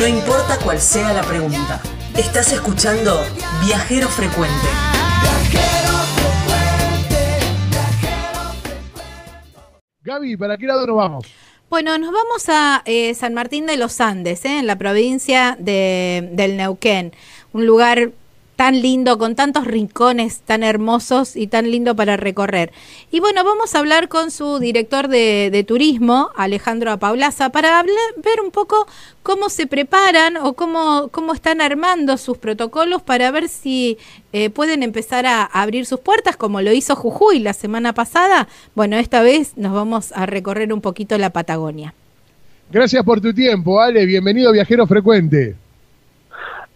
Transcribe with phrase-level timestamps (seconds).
[0.00, 1.78] No importa cuál sea la pregunta.
[2.16, 3.20] Estás escuchando
[3.66, 4.66] Viajero Frecuente.
[10.02, 11.26] Gaby, ¿para qué lado nos vamos?
[11.68, 16.30] Bueno, nos vamos a eh, San Martín de los Andes, eh, en la provincia de,
[16.32, 17.12] del Neuquén,
[17.52, 18.12] un lugar
[18.60, 22.72] tan lindo, con tantos rincones tan hermosos y tan lindo para recorrer.
[23.10, 28.50] Y bueno, vamos a hablar con su director de, turismo, Alejandro Apaulaza, para ver un
[28.50, 28.86] poco
[29.22, 33.96] cómo se preparan o cómo, cómo están armando sus protocolos para ver si
[34.34, 38.46] eh, pueden empezar a, abrir sus puertas, como lo hizo Jujuy la semana pasada.
[38.74, 41.94] Bueno, esta vez nos vamos a recorrer un poquito la Patagonia.
[42.70, 44.04] Gracias por tu tiempo, Ale.
[44.04, 45.56] Bienvenido, viajero frecuente.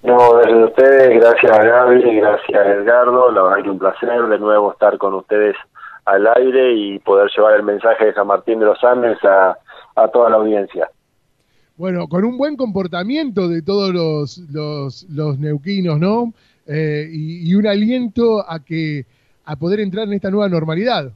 [0.04, 4.38] No, desde ustedes, gracias a Gaby, gracias a Edgardo, la verdad que un placer de
[4.38, 5.56] nuevo estar con ustedes
[6.04, 9.56] al aire y poder llevar el mensaje de San Martín de los Andes a,
[10.12, 10.90] toda la audiencia.
[11.78, 16.34] Bueno, con un buen comportamiento de todos los, los, los neuquinos, ¿no?
[16.66, 19.06] Eh, y, y, un aliento a que
[19.46, 21.12] a poder entrar en esta nueva normalidad.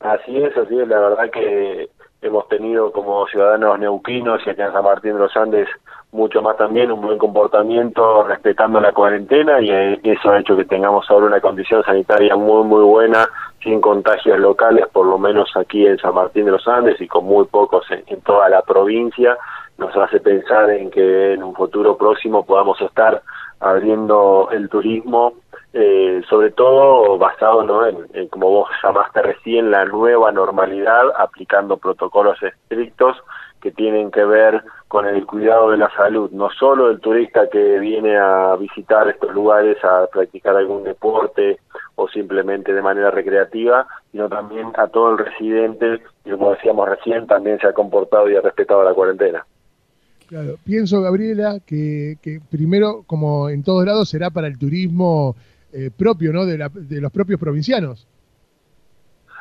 [0.00, 1.90] Así es, así es, la verdad que
[2.22, 5.68] hemos tenido como ciudadanos neuquinos y aquí en San Martín de los Andes
[6.12, 10.66] mucho más también un buen comportamiento respetando la cuarentena y eh, eso ha hecho que
[10.66, 13.26] tengamos ahora una condición sanitaria muy muy buena
[13.62, 17.24] sin contagios locales por lo menos aquí en San Martín de los Andes y con
[17.24, 19.38] muy pocos en, toda la provincia
[19.78, 23.22] nos hace pensar en que en un futuro próximo podamos estar
[23.60, 25.32] abriendo el turismo
[25.72, 27.86] eh, sobre todo basado ¿no?
[27.86, 33.16] en, como vos llamaste recién la nueva normalidad aplicando protocolos estrictos
[33.62, 37.78] que tienen que ver con el cuidado de la salud, no solo del turista que
[37.78, 41.60] viene a visitar estos lugares a practicar algún deporte
[41.94, 47.26] o simplemente de manera recreativa, sino también a todo el residente que, como decíamos recién,
[47.26, 49.46] también se ha comportado y ha respetado la cuarentena.
[50.28, 55.36] Claro, pienso, Gabriela, que, que primero, como en todos lados, será para el turismo
[55.72, 56.44] eh, propio, ¿no?
[56.44, 58.06] De, la, de los propios provincianos.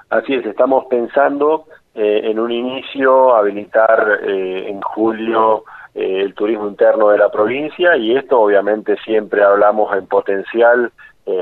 [0.09, 6.69] Así es, estamos pensando eh, en un inicio habilitar eh, en julio eh, el turismo
[6.69, 10.91] interno de la provincia y esto obviamente siempre hablamos en potencial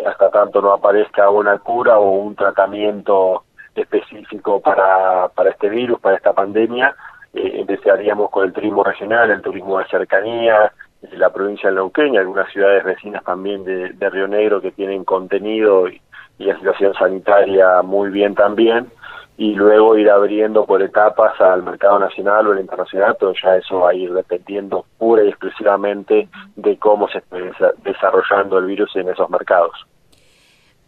[0.06, 6.18] hasta tanto no aparezca una cura o un tratamiento específico para, para este virus, para
[6.18, 6.96] esta pandemia,
[7.34, 10.72] empezaríamos con el turismo regional, el turismo de cercanía,
[11.14, 15.88] la provincia de Neuquén algunas ciudades vecinas también de, de Río Negro que tienen contenido
[15.88, 16.00] y,
[16.38, 18.92] y la situación sanitaria muy bien también
[19.40, 23.80] y luego ir abriendo por etapas al mercado nacional o el internacional, pero ya eso
[23.80, 26.28] va a ir dependiendo pura y exclusivamente
[26.58, 29.72] de cómo se está desarrollando el virus en esos mercados.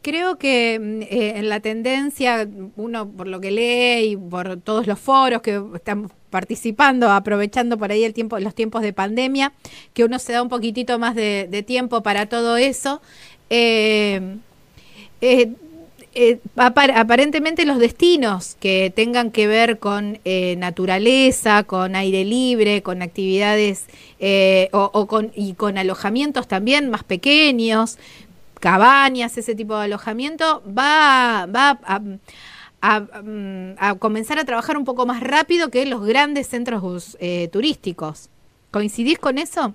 [0.02, 2.46] Creo que mm, eh, en la tendencia,
[2.76, 7.94] uno por lo que lee y por todos los foros que estamos participando, aprovechando por
[7.94, 9.54] ahí el tiempo, los tiempos de pandemia,
[9.94, 13.02] que uno se da un poquitito más de, tiempo para todo eso.
[13.50, 14.36] Eh,
[15.22, 15.54] eh,
[16.14, 23.02] eh, aparentemente los destinos que tengan que ver con eh, naturaleza, con aire libre, con
[23.02, 23.86] actividades
[24.20, 27.98] eh, o, con, y con alojamientos también más pequeños,
[28.60, 35.06] cabañas, ese tipo de alojamiento, va, va a, mm, a, comenzar a trabajar un poco
[35.06, 37.18] más rápido que los grandes centros
[37.52, 38.30] turísticos.
[38.72, 39.74] ¿Coincidís con eso?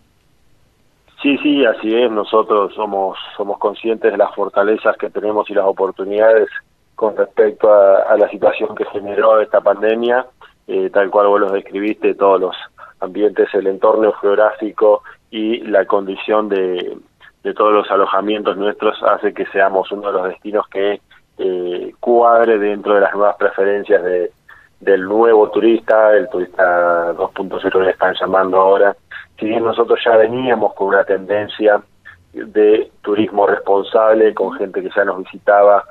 [1.23, 2.11] Sí, sí, así es.
[2.11, 6.49] Nosotros somos somos conscientes de las fortalezas que tenemos y las oportunidades
[6.95, 10.27] con respecto a, la situación que generó esta pandemia,
[10.67, 12.57] eh, tal cual vos los describiste, todos los
[13.01, 16.97] ambientes, el entorno geográfico y la condición de,
[17.43, 21.01] de todos los alojamientos nuestros hace que seamos uno de los destinos que
[21.39, 24.33] eh, cuadre dentro de las nuevas preferencias de,
[24.81, 28.97] del nuevo turista, el turista 2.0 le están llamando ahora,
[29.39, 31.83] si bien nosotros ya veníamos con una tendencia
[32.33, 35.85] de turismo responsable, con gente que ya nos visitaba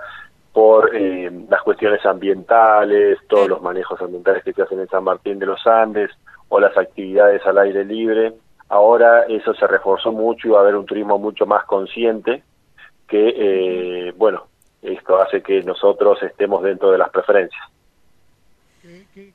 [0.53, 5.39] por eh, las cuestiones ambientales, todos los manejos ambientales que se hacen en San Martín
[5.39, 6.11] de los Andes
[6.47, 8.33] o las actividades al aire libre,
[8.69, 12.43] ahora eso se reforzó mucho y va a haber un turismo mucho más consciente
[13.07, 13.33] que,
[14.07, 14.47] eh, bueno,
[14.81, 17.63] esto hace que nosotros estemos dentro de las preferencias.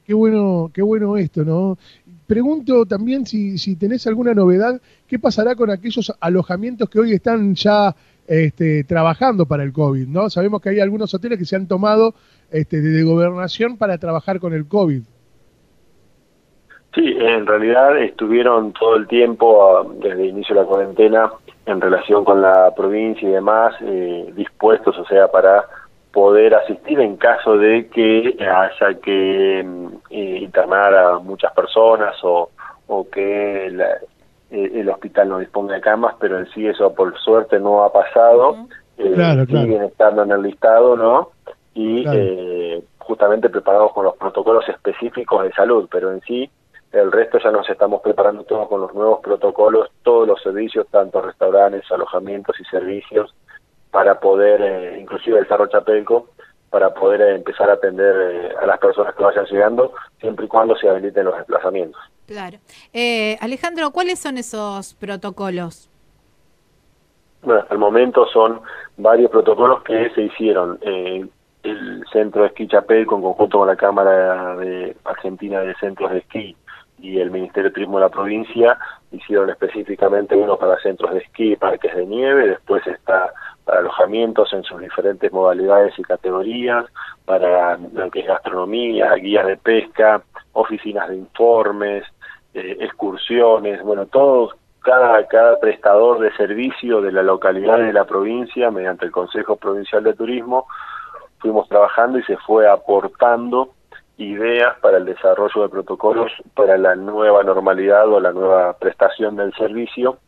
[0.04, 1.78] Qué, bueno, qué bueno esto, ¿no?
[2.26, 4.78] Pregunto también si, si tenés alguna novedad,
[5.08, 7.94] ¿qué pasará con aquellos alojamientos que hoy están ya
[8.26, 10.28] este, trabajando para el COVID, ¿no?
[10.28, 12.14] Sabemos que hay algunos hoteles que se han tomado
[12.50, 15.02] este, de gobernación para trabajar con el COVID.
[16.94, 21.32] Sí, en realidad estuvieron todo el tiempo, ah, desde el inicio de la cuarentena,
[21.64, 25.64] en relación con la provincia y demás, eh, dispuestos, o sea, para
[26.12, 32.50] poder asistir en caso de que haya que mm, eh, internar a muchas personas o,
[32.88, 33.66] o que
[34.50, 38.66] el hospital no disponga de camas, pero en sí eso por suerte no ha pasado.
[38.98, 41.30] Eh, siguen estando en el listado, ¿no?
[41.72, 46.50] Y eh, justamente preparados con los protocolos específicos de salud, pero en sí
[46.92, 51.22] el resto ya nos estamos preparando todos con los nuevos protocolos, todos los servicios, tanto
[51.22, 53.32] restaurantes, alojamientos y servicios,
[53.90, 56.28] para poder, eh, inclusive el Cerro Chapelco,
[56.70, 60.88] para poder empezar a atender a las personas que vayan llegando, siempre y cuando se
[60.88, 62.00] habiliten los desplazamientos.
[62.26, 62.58] Claro.
[63.40, 65.90] Alejandro, ¿cuáles son esos protocolos?
[67.42, 68.60] Bueno, hasta el momento son
[68.96, 70.78] varios protocolos que se hicieron.
[70.82, 71.26] Eh,
[71.62, 76.18] el centro de esquí Chapelco, en conjunto con la Cámara de Argentina de Centros de
[76.18, 76.56] Esquí
[77.00, 78.78] y el Ministerio de Turismo de la provincia,
[79.12, 83.32] hicieron específicamente uno para centros de esquí parques de nieve, después está
[83.64, 86.86] para alojamientos en sus diferentes modalidades y categorías,
[87.24, 92.04] para lo que es gastronomía, guías de pesca, oficinas de informes,
[92.54, 98.70] eh, excursiones, bueno, todos cada, cada prestador de servicio de la localidad de la provincia,
[98.70, 100.66] mediante el Consejo Provincial de Turismo,
[101.38, 103.74] fuimos trabajando y se fue aportando
[104.20, 109.52] ideas para el desarrollo de protocolos para la nueva normalidad o la nueva prestación del
[109.54, 110.18] servicio,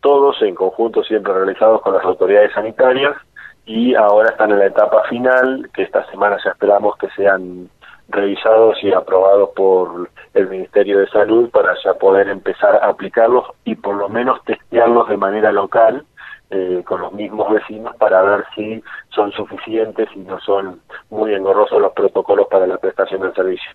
[0.00, 3.14] todos en conjunto siempre realizados con las autoridades sanitarias
[3.66, 7.68] y ahora están en la etapa final, que esta semana ya esperamos que sean
[8.08, 13.76] revisados y aprobados por el Ministerio de Salud para ya poder empezar a aplicarlos y
[13.76, 16.04] por lo menos testearlos de manera local
[16.52, 21.80] eh, con los mismos vecinos para ver si son suficientes y no son muy engorrosos
[21.80, 23.70] los protocolos para la prestación del servicio.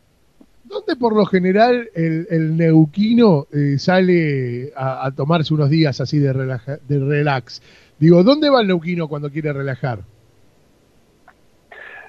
[0.64, 7.00] ¿Dónde por lo general el, neuquino eh, sale a, tomarse unos días así de, de
[7.00, 7.62] relax?
[8.00, 10.00] Digo, ¿dónde va el neuquino cuando quiere relajar?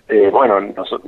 [0.08, 0.58] Eh, bueno,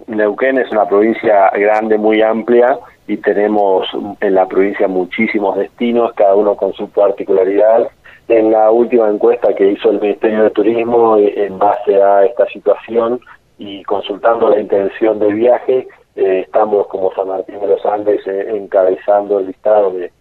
[0.08, 3.88] Neuquén es una provincia grande, muy amplia, y tenemos
[4.20, 7.88] en la provincia muchísimos destinos, cada uno con su particularidad.
[8.30, 12.46] En la última encuesta que hizo el Ministerio de Turismo, eh, en base a esta
[12.46, 13.20] situación
[13.58, 19.40] y consultando la intención de viaje, eh, estamos como San Martín de los Andes encabezando
[19.40, 20.12] el listado de,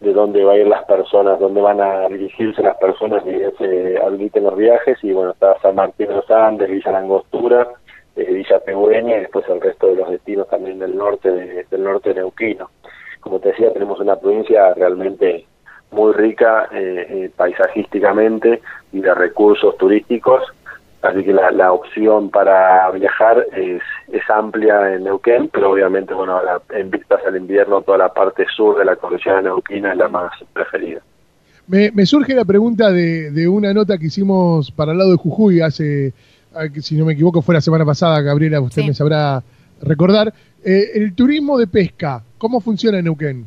[0.00, 3.98] de dónde van a ir las personas, dónde van a dirigirse las personas y se
[3.98, 4.96] habiliten los viajes.
[5.02, 7.68] Y bueno, está San Martín de los Andes, Villa Langostura,
[8.16, 12.14] de Villa Pegueña y después el resto de los destinos también del norte del norte
[12.14, 12.70] neuquino.
[13.20, 15.44] Como te decía, tenemos una provincia realmente
[15.90, 18.60] muy rica eh, eh, paisajísticamente
[18.92, 20.42] y de recursos turísticos,
[21.02, 23.82] así que la, opción para viajar es,
[24.12, 26.40] es amplia en Neuquén, pero obviamente, bueno,
[26.70, 30.32] en vistas al invierno, toda la parte sur de la cordillera neuquina es la más
[30.52, 31.00] preferida.
[31.66, 35.18] Me, me surge la pregunta de, de una nota que hicimos para el lado de
[35.18, 36.14] Jujuy hace
[36.80, 39.42] si no me equivoco fue la semana pasada, Gabriela, usted me sabrá
[39.82, 40.32] recordar.
[40.64, 43.46] Eh, el turismo de pesca, ¿cómo funciona en Neuquén?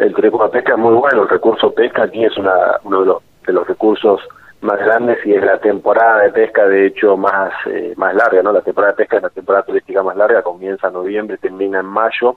[0.00, 3.06] El turismo de pesca es muy bueno, el recurso pesca aquí es una, uno de
[3.06, 4.18] los, de los recursos
[4.62, 8.50] más grandes y es la temporada de pesca de hecho más eh, más larga, ¿no?
[8.50, 11.86] La temporada de pesca es la temporada turística más larga, comienza en noviembre, termina en
[11.86, 12.36] mayo,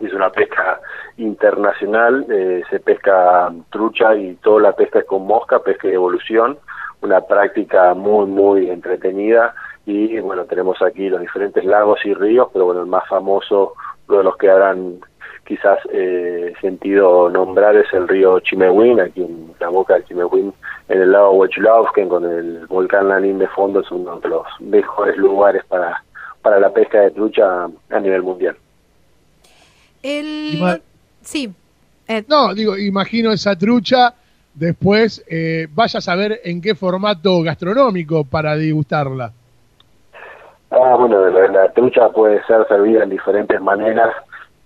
[0.00, 0.80] es una pesca
[1.16, 6.56] internacional, eh, se pesca trucha y toda la pesca es con mosca, pesca de evolución,
[7.02, 9.56] una práctica muy, muy entretenida
[9.86, 13.72] y bueno, tenemos aquí los diferentes lagos y ríos, pero bueno, el más famoso,
[14.06, 15.00] uno de los que habrán
[15.46, 20.52] quizás eh, sentido nombrar es el río Chimehuín, aquí en la boca del Chimehuín,
[20.88, 25.16] en el lago Huachulavsken, con el volcán Lanín de fondo, es uno de los mejores
[25.16, 26.02] lugares para,
[26.42, 28.56] para la pesca de trucha a nivel mundial.
[30.02, 30.80] El...
[31.22, 31.52] Sí.
[32.28, 34.14] No, digo, imagino esa trucha
[34.56, 39.32] después eh, vaya a saber en qué formato gastronómico para degustarla.
[40.70, 44.12] Ah, bueno, la, trucha puede ser servida en diferentes maneras,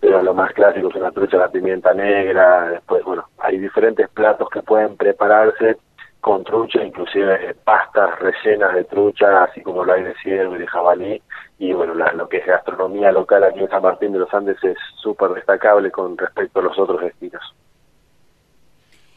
[0.01, 4.49] pero lo más clásico es una trucha la pimienta negra, después, bueno, hay diferentes platos
[4.51, 5.77] que pueden prepararse
[6.21, 10.67] con trucha, inclusive pastas rellenas de trucha, así como lo hay de ciervo y de
[10.67, 11.23] jabalí,
[11.59, 14.77] y bueno, lo que es gastronomía local aquí en San Martín de los Andes es
[14.97, 17.43] súper destacable con respecto a los otros destinos.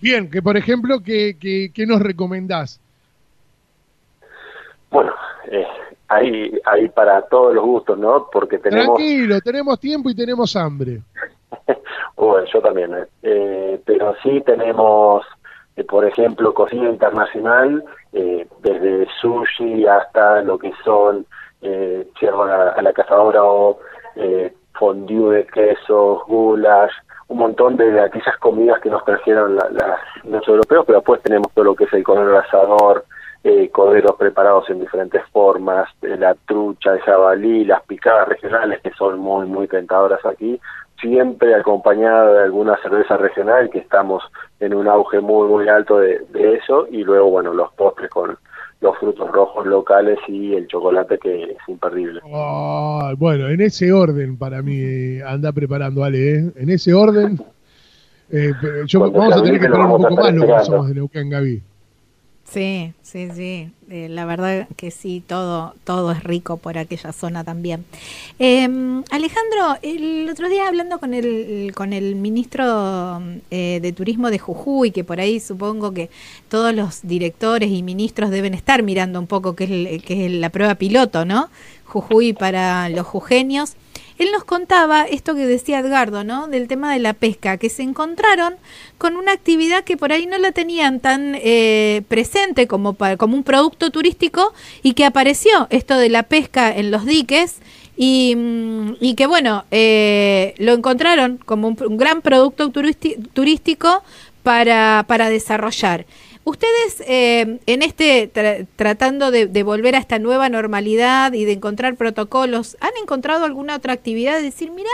[0.01, 2.81] Bien, que por ejemplo, ¿qué, qué, nos recomendás?
[4.89, 5.13] Bueno,
[5.49, 5.65] eh,
[6.15, 8.27] hay, hay para todos los gustos, ¿no?
[8.31, 8.97] Porque tenemos...
[8.97, 11.01] Tranquilo, tenemos tiempo y tenemos hambre.
[12.15, 13.05] bueno, yo también, ¿eh?
[13.23, 15.25] eh pero sí tenemos,
[15.75, 21.25] eh, por ejemplo, cocina internacional, eh, desde sushi hasta lo que son
[21.61, 23.79] eh, a la, a la cazadora o
[24.15, 26.91] eh, fondue de quesos, goulash,
[27.27, 31.75] un montón de, aquellas comidas que nos trajeron los europeos, pero después tenemos todo lo
[31.75, 33.05] que es el cordero asador,
[33.43, 39.19] eh, corderos preparados en diferentes formas, la trucha, el jabalí, las picadas regionales que son
[39.19, 40.59] muy, muy tentadoras aquí.
[41.01, 44.23] siempre acompañada de alguna cerveza regional, que estamos
[44.61, 48.37] en un auge muy, muy alto de, eso, y luego, bueno, los postres con
[48.79, 52.21] los frutos rojos locales y el chocolate que es imperdible.
[53.17, 56.51] bueno, en ese orden para mí anda preparando, Ale, ¿eh?
[56.55, 57.37] en ese orden.
[58.31, 58.53] Eh,
[58.87, 61.61] yo, vamos a tener que esperar un poco más lo que somos de Neuquén, Gaby.
[62.45, 63.71] Sí, sí, sí.
[63.89, 67.83] Eh, la verdad que sí, todo, todo es rico por aquella zona también.
[68.37, 74.39] Em, Alejandro, el otro día hablando con el, con el ministro eh, de Turismo de
[74.39, 76.09] Jujuy, que por ahí supongo que
[76.49, 80.49] todos los directores y ministros deben estar mirando un poco qué es, qué es la
[80.49, 81.49] prueba piloto, ¿no?
[81.93, 83.73] Jujuy para los jujeños.
[84.17, 86.47] Él nos contaba esto que decía Edgardo, ¿no?
[86.47, 88.55] Del tema de la pesca, que se encontraron
[88.97, 93.43] con una actividad que por ahí no la tenían tan eh, presente como, como un
[93.43, 97.57] producto turístico y que apareció esto de la pesca en los diques
[97.95, 104.03] y, mm, que bueno, eh, lo encontraron como un, gran producto turístico
[104.41, 106.05] para, para desarrollar.
[106.45, 108.29] Ustedes eh, en este
[108.75, 113.93] tratando de, volver a esta nueva normalidad y de encontrar protocolos, ¿han encontrado alguna otra
[113.93, 114.89] actividad de decir, mira,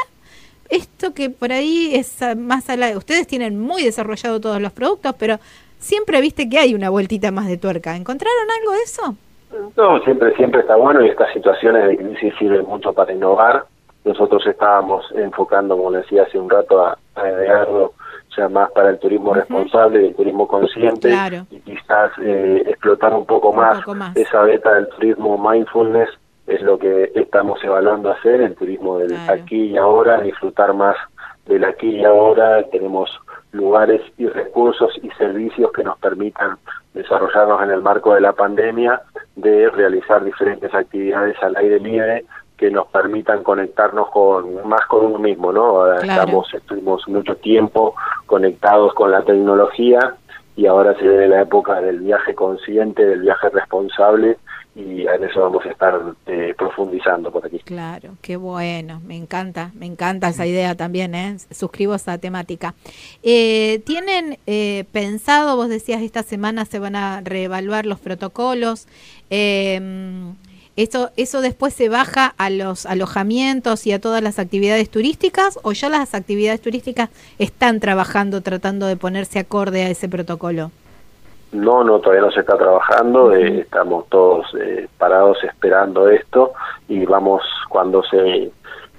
[0.69, 2.95] esto que por ahí es más a la...
[2.95, 5.39] Ustedes tienen muy desarrollado todos los productos, pero
[5.79, 7.95] siempre viste que hay una vueltita más de tuerca.
[7.95, 9.15] ¿Encontraron algo de eso?
[9.75, 13.65] No, siempre, siempre está bueno y estas situaciones de crisis sirven mucho para innovar.
[14.05, 17.23] Nosotros estábamos enfocando, como decía hace un rato, a, a
[18.39, 21.13] sea más para el turismo responsable y el turismo consciente
[21.49, 23.83] y quizás eh, explotar un poco, más,
[24.15, 26.09] esa beta del turismo mindfulness
[26.47, 30.95] es lo que estamos evaluando hacer, el turismo del aquí y ahora, disfrutar más
[31.45, 33.09] del aquí y ahora, tenemos
[33.51, 36.57] lugares y recursos y servicios que nos permitan
[36.93, 39.01] desarrollarnos en el marco de la pandemia,
[39.35, 42.25] de realizar diferentes actividades al aire libre
[42.59, 45.93] que nos permitan conectarnos con más con uno mismo, ¿no?
[45.93, 47.95] Estamos, estuvimos mucho tiempo
[48.29, 50.15] conectados con la tecnología
[50.55, 54.37] y ahora se viene la época del viaje consciente, del viaje responsable
[54.75, 57.59] y en eso vamos a estar eh, profundizando por aquí.
[57.59, 61.37] Claro, qué bueno, me encanta, me encanta esa idea también, ¿eh?
[61.51, 62.75] suscribo esa temática.
[63.23, 68.87] Eh, ¿Tienen eh, pensado, vos decías, esta semana se van a reevaluar los protocolos?
[70.79, 75.73] ¿Eso, ¿Eso después se baja a los alojamientos y a todas las actividades turísticas o
[75.73, 80.71] ya las actividades turísticas están trabajando, tratando de ponerse acorde a ese protocolo?
[81.51, 86.53] No, no, todavía no se está trabajando, eh, estamos todos eh, parados esperando esto
[86.87, 88.49] y vamos, cuando se,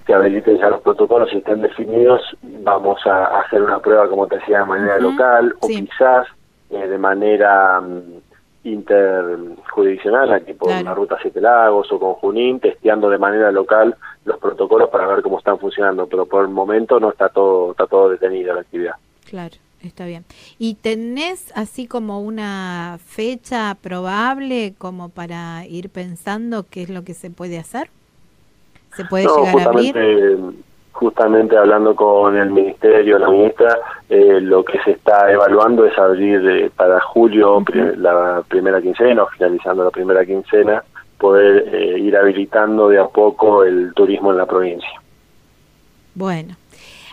[0.06, 4.36] se habiliten ya los protocolos y estén definidos, vamos a, hacer una prueba, como te
[4.36, 6.26] decía, de manera local o quizás
[6.68, 7.80] eh, de manera...
[7.80, 8.29] Mm,
[8.64, 14.38] interjurisdiccional, aquí por una ruta Siete Lagos o con Junín, testeando de manera local los
[14.38, 18.10] protocolos para ver cómo están funcionando, pero por el momento no está todo, está todo
[18.10, 18.94] detenido la actividad.
[19.24, 20.24] Claro, está bien.
[20.58, 27.14] ¿Y tenés así como una fecha probable como para ir pensando qué es lo que
[27.14, 27.90] se puede hacer?
[28.94, 29.96] ¿Se puede llegar a abrir?
[31.00, 36.46] Justamente hablando con el ministerio, la ministra, eh, lo que se está evaluando es abrir
[36.46, 37.64] eh, para julio
[37.96, 40.84] la primera quincena o finalizando la primera quincena,
[41.16, 45.00] poder eh, ir habilitando de a poco el turismo en la provincia.
[46.14, 46.54] Bueno,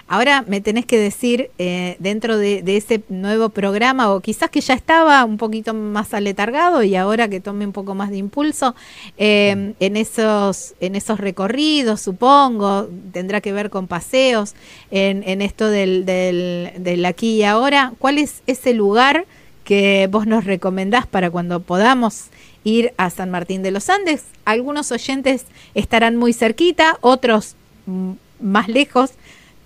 [0.09, 4.73] Ahora me tenés que decir, eh, dentro de, ese nuevo programa, o quizás que ya
[4.73, 8.73] estaba un poquito más aletargado y ahora que tome un poco más de impulso,
[9.17, 14.55] em, en, esos, en esos recorridos, supongo, tendrá que ver con paseos,
[14.91, 19.25] en, esto del, del, del aquí y ahora, ¿cuál es ese lugar
[19.65, 22.27] que vos nos recomendás para cuando podamos
[22.63, 24.23] ir a San Martín de los Andes?
[24.45, 25.45] Algunos oyentes
[25.75, 27.55] estarán muy cerquita, otros
[27.87, 29.11] mm, más lejos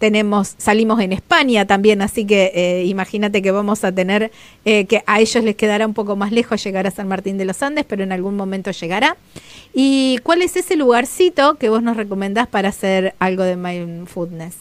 [0.02, 4.32] tenemos, salimos en España también, así que eh, imagínate que vamos a tener,
[4.66, 7.46] eh, que a ellos les quedará un poco más lejos llegar a San Martín de
[7.46, 9.16] los Andes, pero en algún momento llegará.
[9.76, 14.58] ¿Y cuál es ese lugarcito que vos nos recomendás para hacer algo de mindfulness?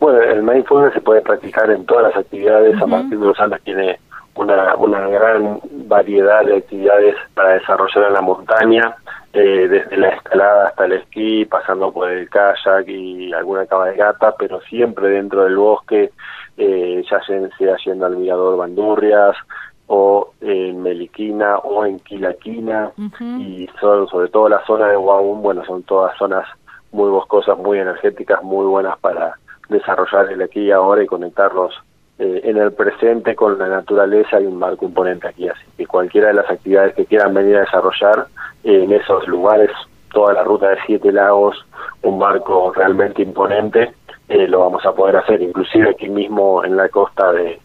[0.00, 2.76] Bueno, el mindfulness se puede practicar en todas las actividades.
[2.76, 4.00] San Martín de los Andes tiene
[4.38, 8.96] una, una gran variedad de actividades para desarrollar en la montaña.
[9.34, 14.58] Eh, desde la escalada hasta el esquí, pasando por el kayak y alguna cabalgata, pero
[14.62, 16.12] siempre dentro del bosque,
[16.56, 19.36] eh, ya sea yendo al mirador Bandurrias
[19.86, 22.90] o en Meliquina o en Quilaquina
[23.20, 26.46] y son, sobre todo la zona de Guaún, bueno, son todas zonas
[26.90, 29.34] muy boscosas, muy energéticas, muy buenas para
[29.68, 31.74] desarrollar el aquí y ahora y conectarlos
[32.18, 35.48] eh, en el presente con la naturaleza y un marco imponente aquí.
[35.48, 38.26] Así que cualquiera de las actividades que quieran venir a desarrollar
[38.64, 39.70] eh, en esos lugares,
[40.12, 41.56] toda la ruta de siete lagos,
[42.02, 43.92] un marco realmente imponente,
[44.28, 47.58] eh, lo vamos a poder hacer, inclusive aquí mismo en la costa de,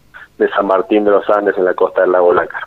[0.54, 2.62] San Martín de los Andes, en la costa del lago Lácar.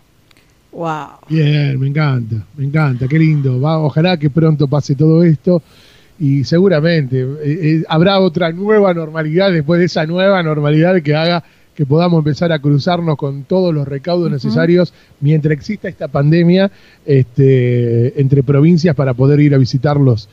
[0.72, 1.20] Wow.
[1.30, 3.60] Bien, me encanta, me encanta, qué lindo.
[3.60, 5.62] Va, ojalá que pronto pase todo esto
[6.20, 11.44] y seguramente eh, eh, habrá otra nueva normalidad después de esa nueva normalidad que haga
[11.78, 16.72] que podamos empezar a cruzarnos con todos los recaudos necesarios mientras exista esta pandemia
[17.06, 20.28] este, entre provincias para poder ir a visitarlos.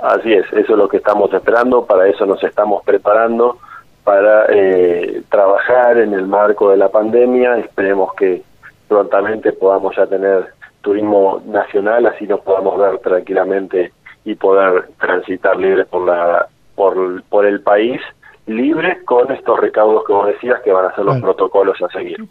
[0.00, 3.58] Así es, eso es lo que estamos esperando, para eso nos estamos preparando,
[4.02, 8.42] para eh, trabajar en el marco de la pandemia, esperemos que
[8.88, 10.48] prontamente podamos ya tener
[10.82, 13.92] turismo nacional, así nos podamos ver tranquilamente
[14.24, 18.00] y poder transitar libres por, la, por, por el país
[18.46, 22.24] libre con estos recaudos que vos decías que van a ser los protocolos a seguir.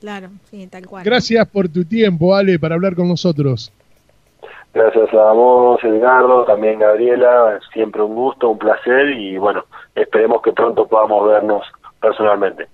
[0.00, 1.04] Claro, sí, tal cual.
[1.04, 3.72] Gracias por tu tiempo, Ale, para hablar con nosotros.
[4.72, 10.52] Gracias a vos, Edgardo, también Gabriela, siempre un gusto, un placer y bueno, esperemos que
[10.52, 11.64] pronto podamos vernos
[12.00, 12.66] personalmente.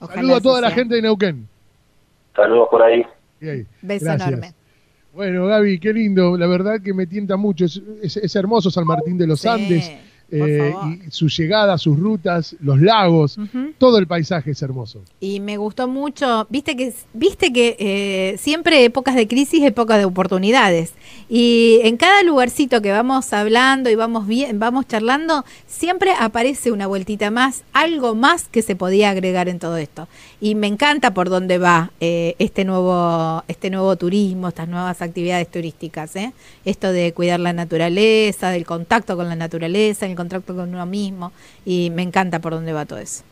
[0.00, 1.48] Saludos a toda la gente de Neuquén.
[2.34, 3.06] Saludos por ahí.
[3.82, 4.52] Beso enorme.
[5.14, 9.26] Bueno, Gaby, qué lindo, la verdad que me tienta mucho, es, hermoso San Martín de
[9.26, 9.90] los Andes
[10.30, 10.74] eh,
[11.06, 13.38] y su llegada, sus rutas, los lagos,
[13.78, 15.02] todo el paisaje es hermoso.
[15.20, 20.04] Y me gustó mucho, viste que, viste que eh, siempre épocas de crisis, épocas de
[20.04, 20.94] oportunidades.
[21.28, 26.86] Y en cada lugarcito que vamos hablando y vamos, bien, vamos charlando, siempre aparece una
[26.86, 30.08] vueltita más, algo más que se podía agregar en todo esto.
[30.40, 35.48] Y me encanta por dónde va eh, este, nuevo, este nuevo turismo, estas nuevas actividades
[35.50, 36.12] turísticas.
[36.64, 41.30] Esto de cuidar la naturaleza, del contacto con la naturaleza, contacto con uno mismo
[41.64, 43.22] y me encanta por dónde va todo eso.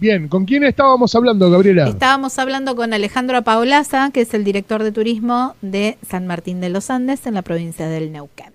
[0.00, 1.88] Bien, ¿con quién estábamos hablando, Gabriela?
[1.88, 6.68] Estábamos hablando con Alejandro Paolaza, que es el director de turismo de San Martín de
[6.68, 8.52] los Andes en la provincia del Neuquén.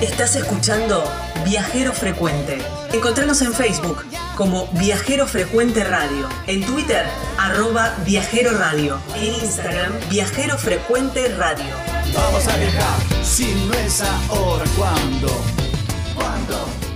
[0.00, 1.02] Estás escuchando
[1.44, 2.58] Viajero Frecuente.
[2.92, 4.04] Encontranos en Facebook
[4.36, 7.04] como Viajero Frecuente Radio, en Twitter
[7.36, 11.74] arroba Viajero Radio, en Instagram Viajero Frecuente Radio.
[12.14, 15.28] Vamos a viajar, si no es ahora, ¿cuándo?
[16.14, 16.87] ¿Cuándo?